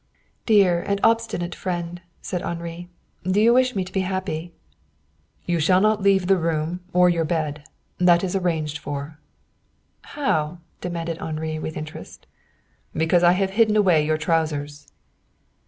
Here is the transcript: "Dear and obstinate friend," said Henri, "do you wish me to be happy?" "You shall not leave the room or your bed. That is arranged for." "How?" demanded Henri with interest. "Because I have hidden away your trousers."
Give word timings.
"Dear 0.47 0.81
and 0.81 0.99
obstinate 1.03 1.53
friend," 1.53 2.01
said 2.23 2.41
Henri, 2.41 2.89
"do 3.23 3.39
you 3.39 3.53
wish 3.53 3.75
me 3.75 3.83
to 3.83 3.91
be 3.93 3.99
happy?" 3.99 4.51
"You 5.45 5.59
shall 5.59 5.79
not 5.79 6.01
leave 6.01 6.25
the 6.25 6.39
room 6.39 6.79
or 6.91 7.07
your 7.07 7.23
bed. 7.23 7.65
That 7.99 8.23
is 8.23 8.35
arranged 8.35 8.79
for." 8.79 9.19
"How?" 10.17 10.57
demanded 10.81 11.19
Henri 11.19 11.59
with 11.59 11.77
interest. 11.77 12.25
"Because 12.95 13.21
I 13.21 13.33
have 13.33 13.51
hidden 13.51 13.75
away 13.75 14.03
your 14.03 14.17
trousers." 14.17 14.91